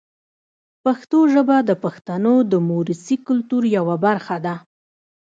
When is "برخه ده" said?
4.05-4.55